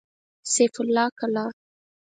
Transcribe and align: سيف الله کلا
سيف 0.53 0.73
الله 0.83 1.07
کلا 1.19 1.45